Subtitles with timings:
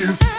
[0.00, 0.29] You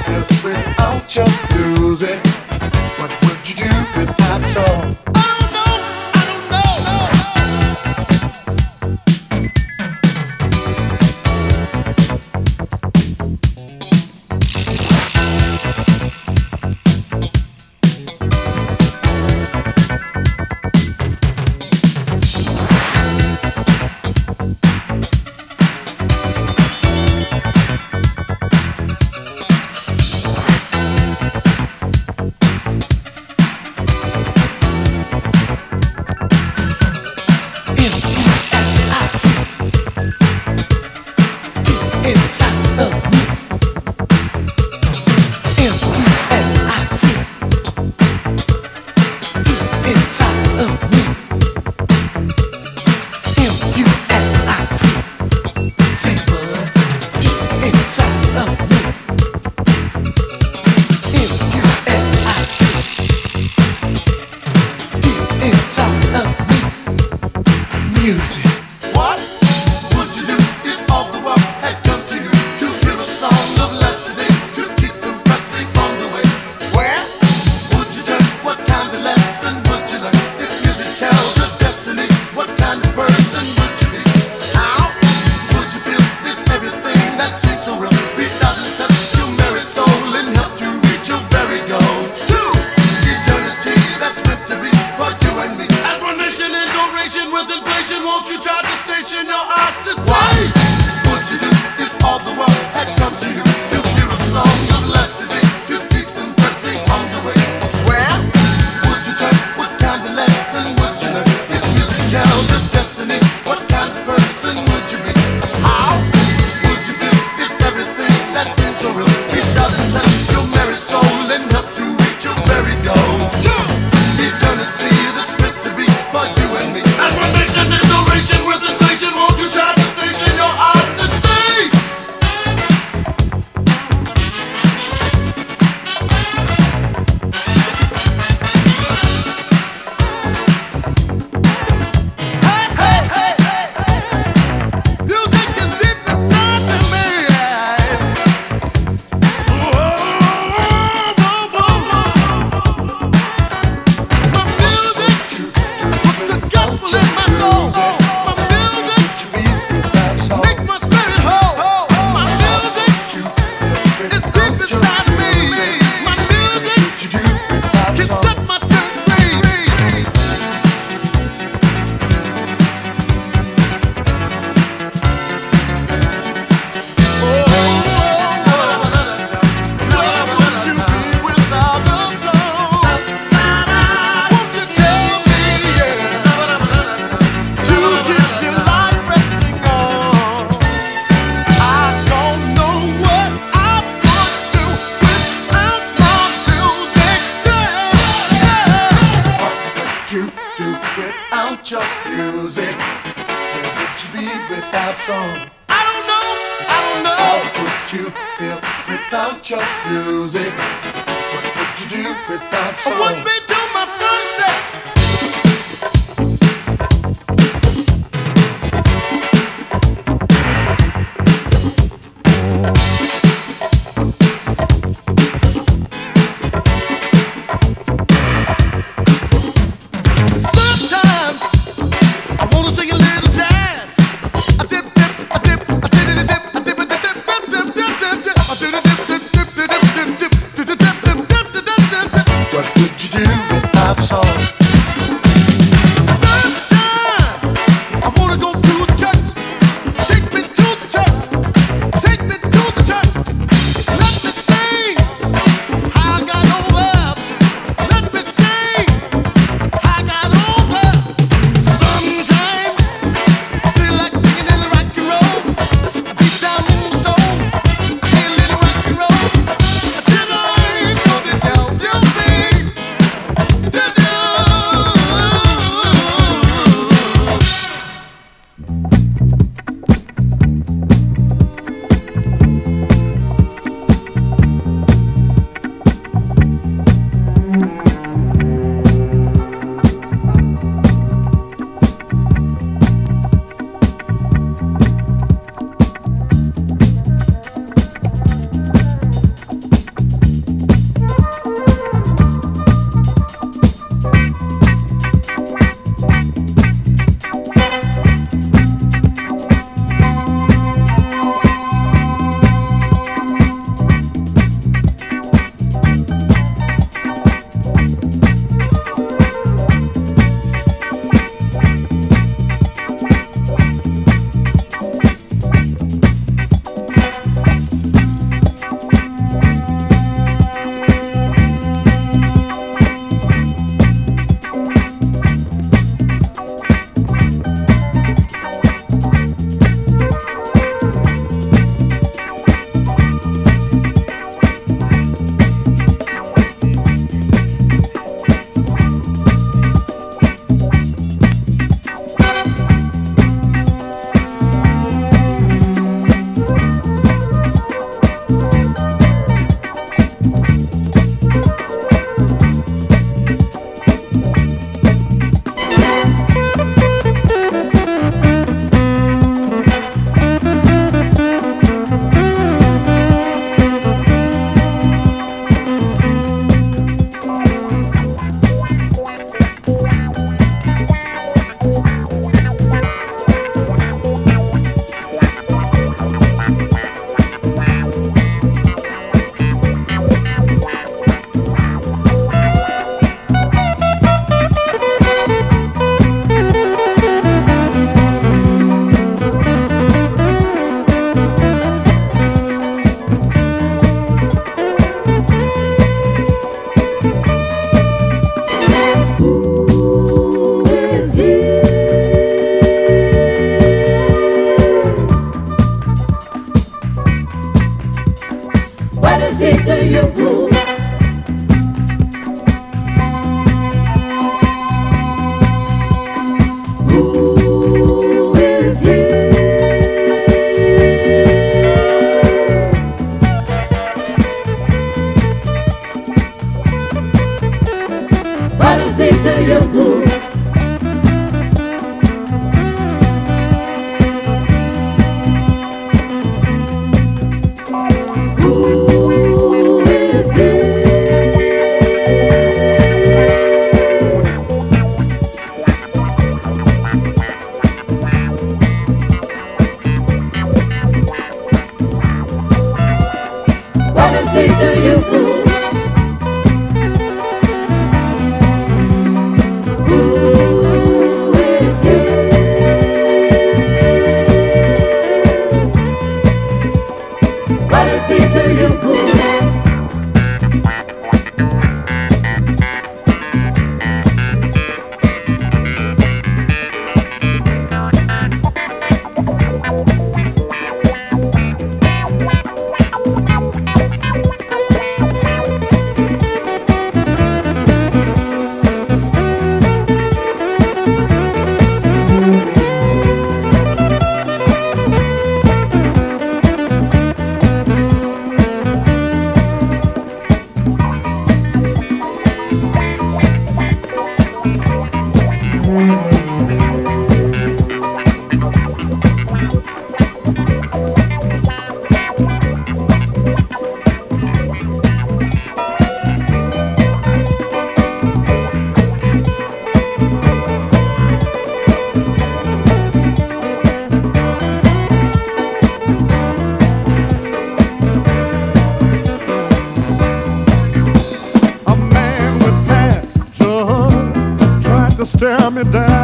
[545.22, 546.01] tear me down.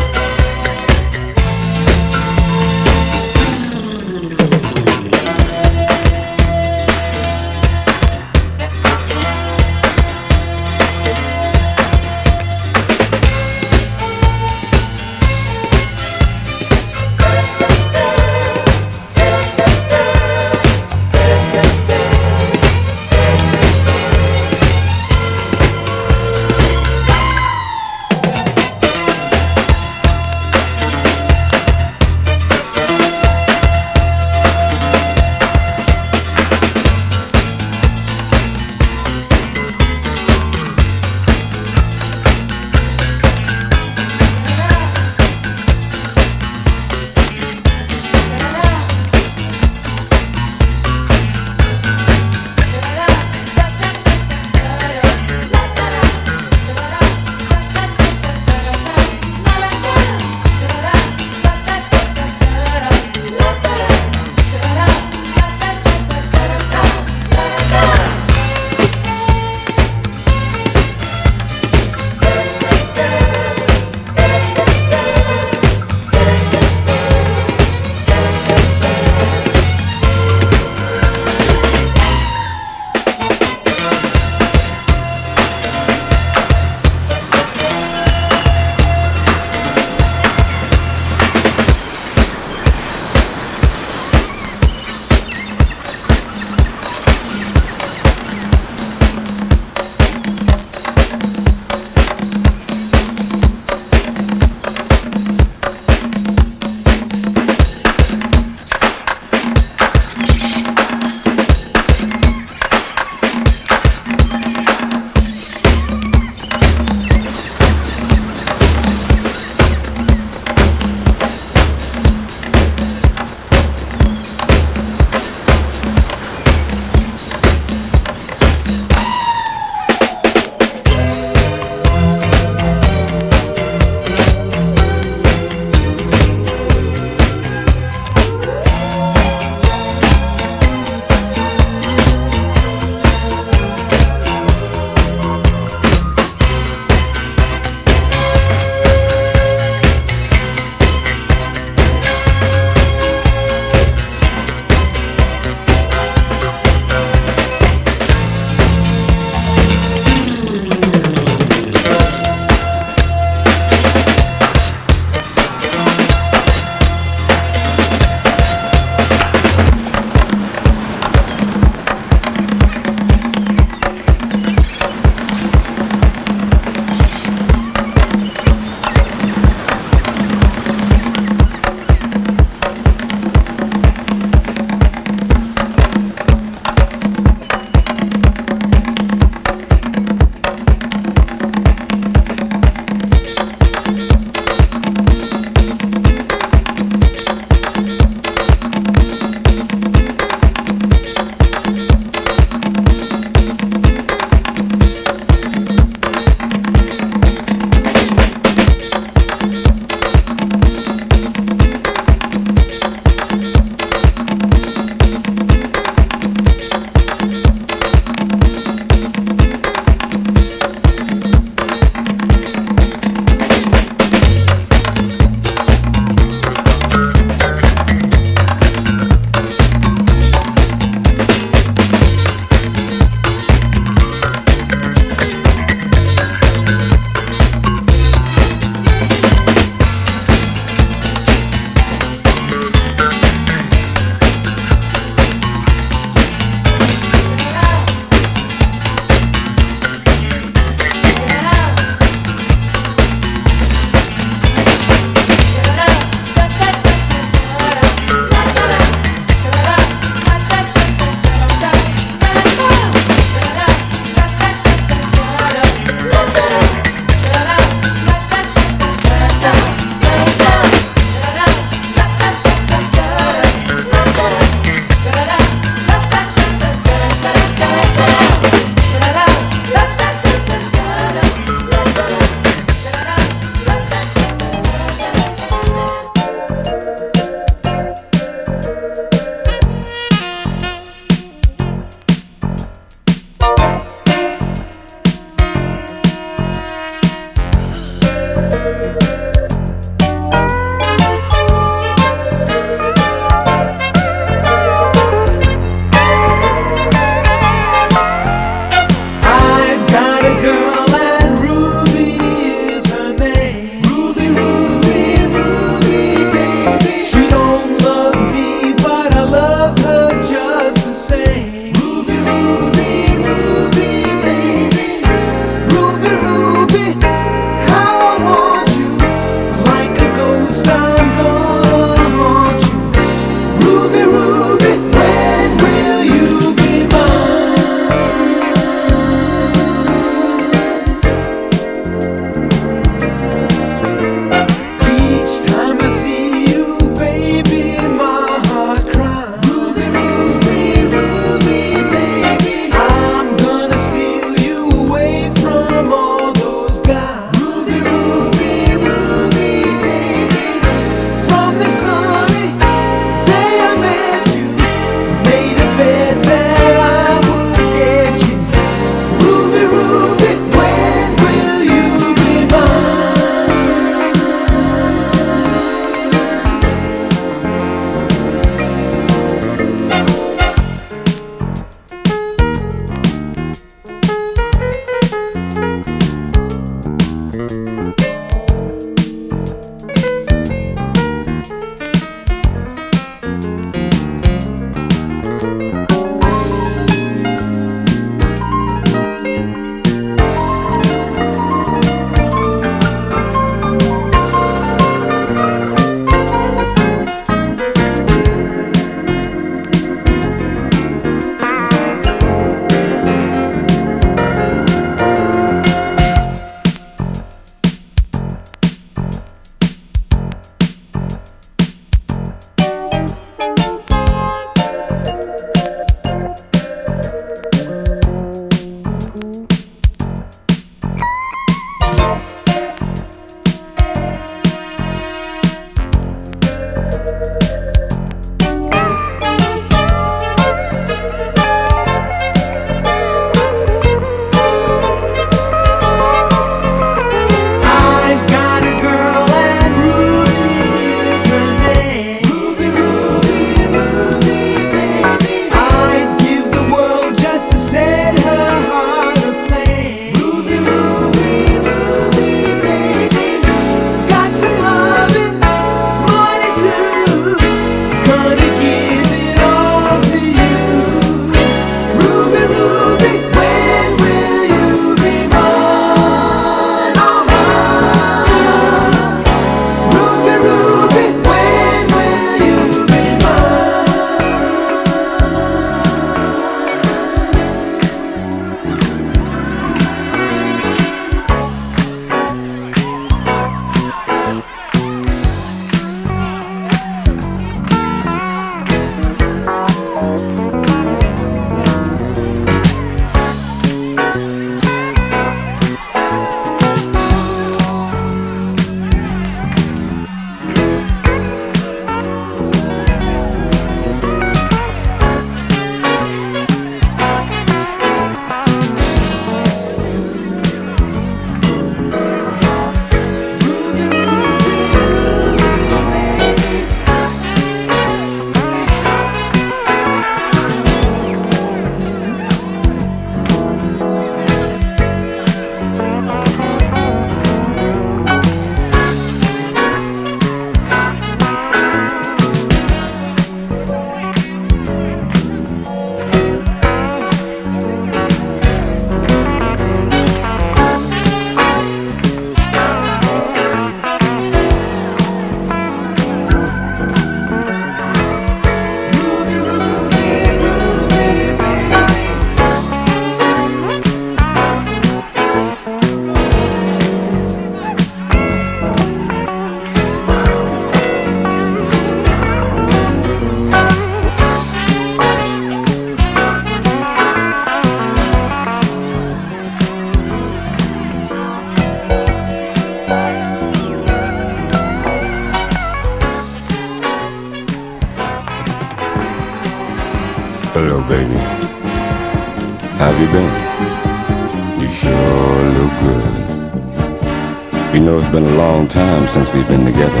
[599.08, 600.00] Since we've been together.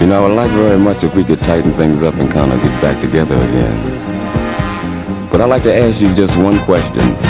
[0.00, 2.52] You know, I would like very much if we could tighten things up and kind
[2.52, 5.28] of get back together again.
[5.30, 7.29] But I'd like to ask you just one question.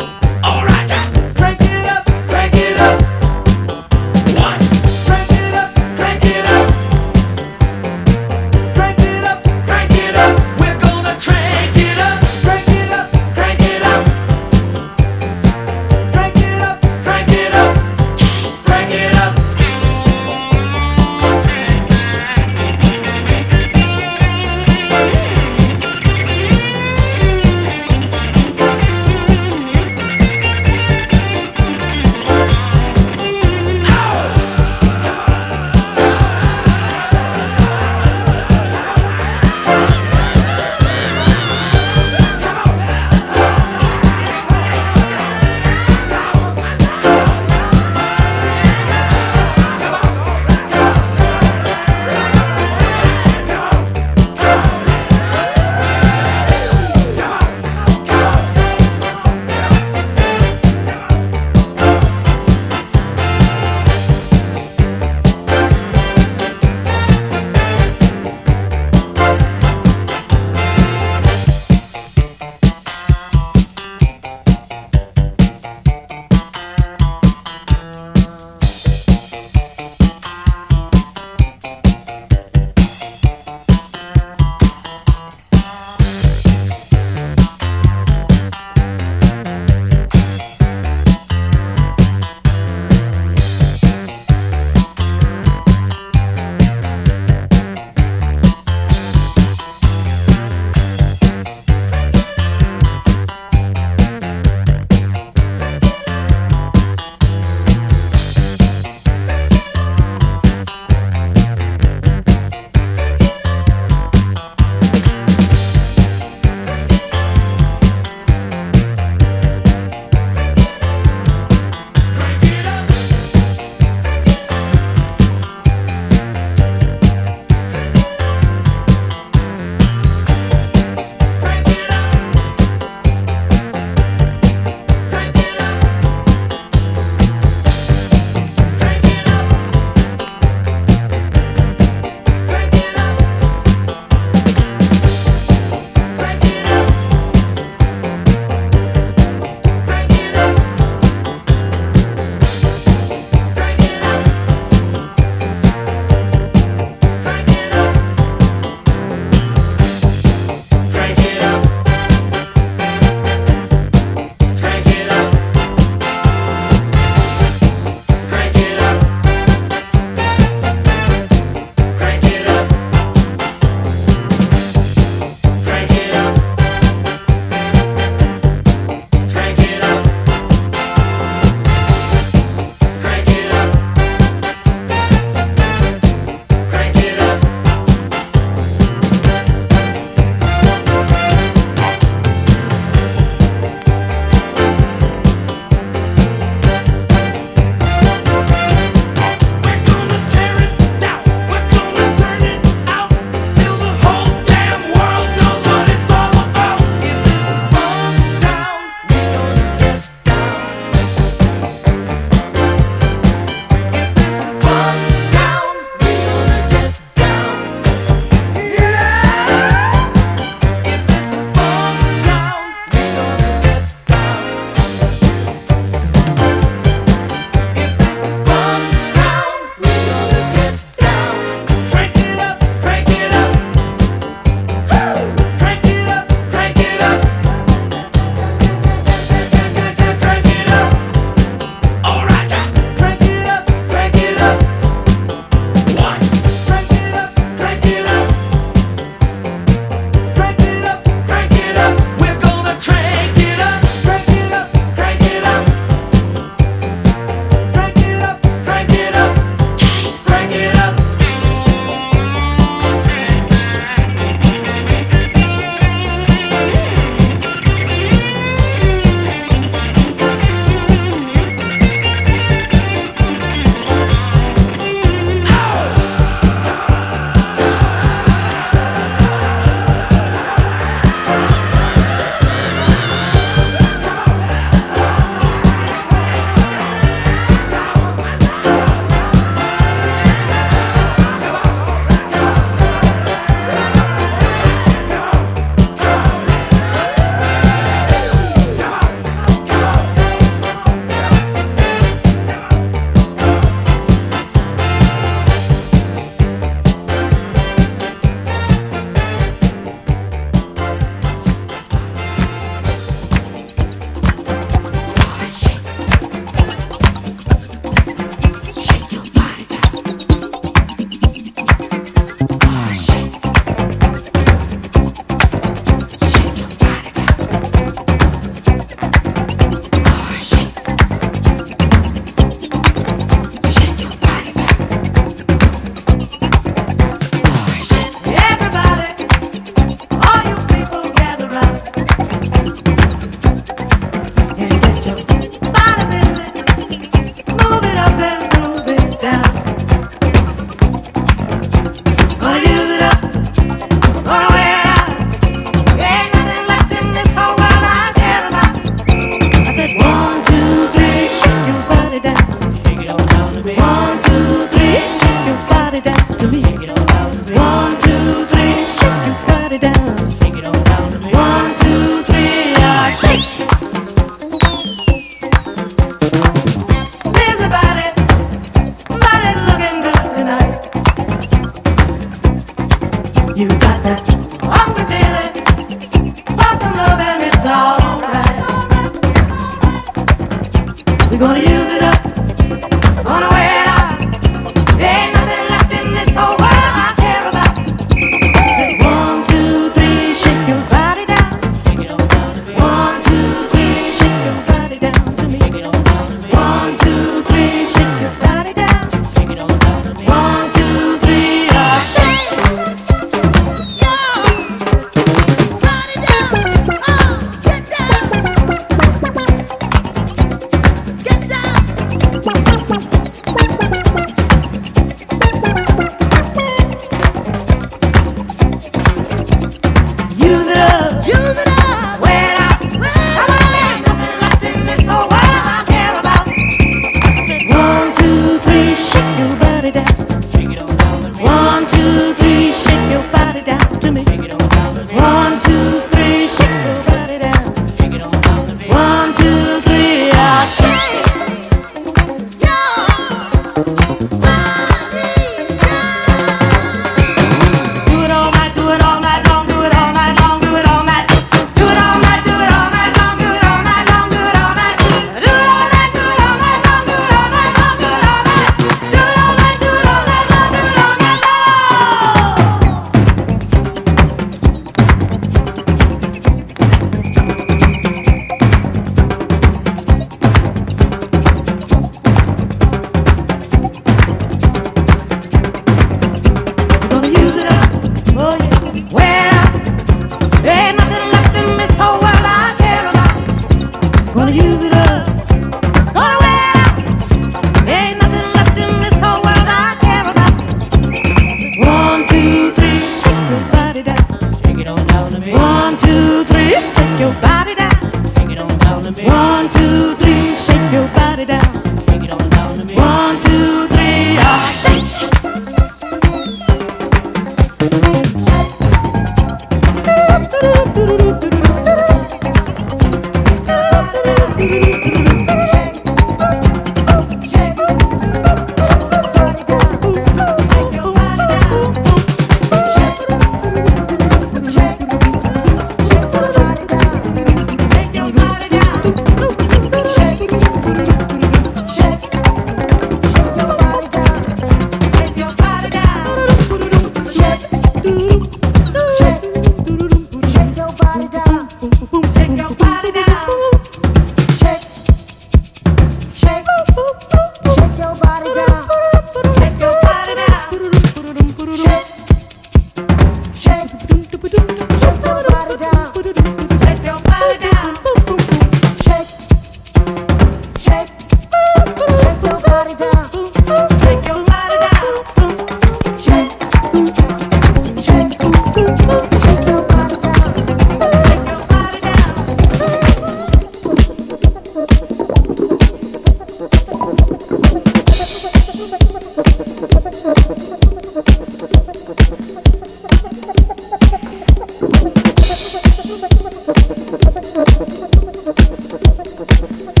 [599.62, 599.90] Me.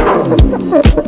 [0.00, 1.07] Oh,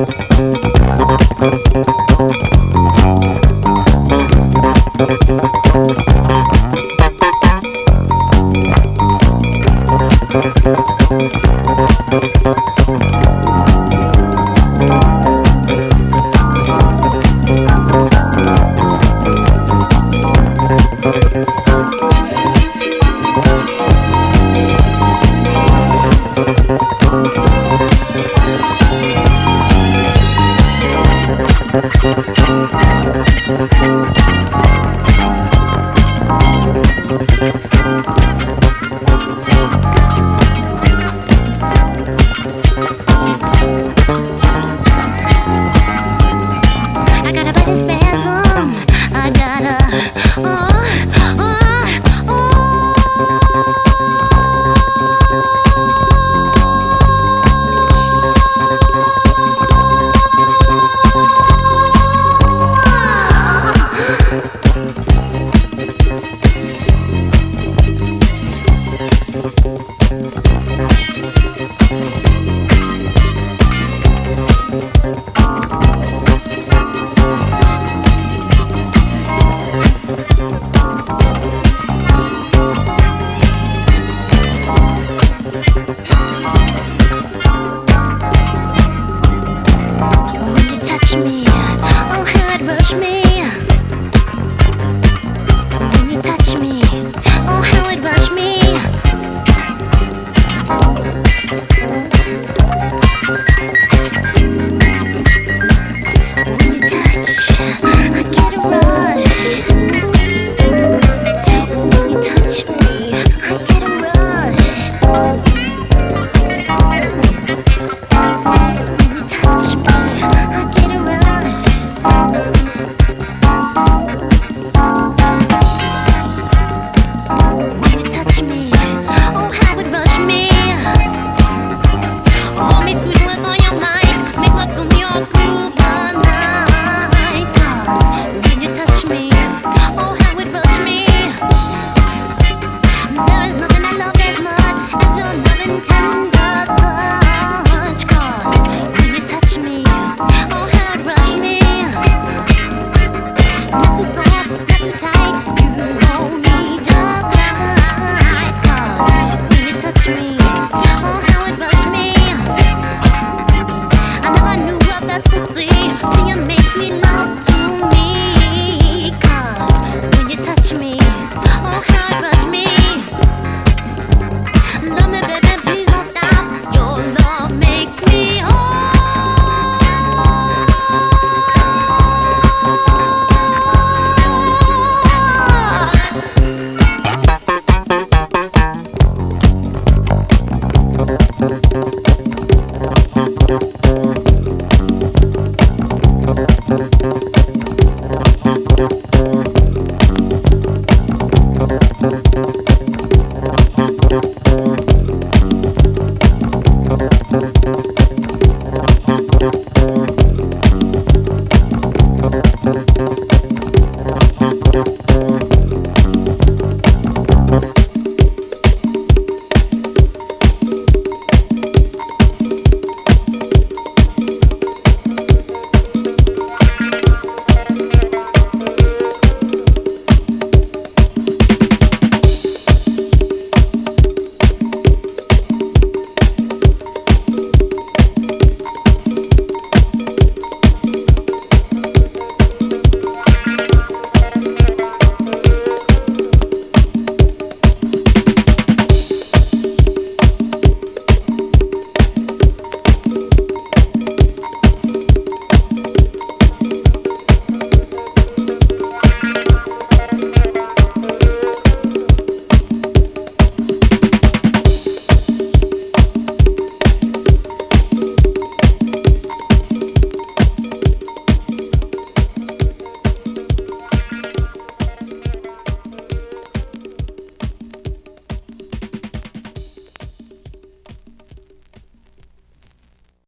[1.76, 2.11] you.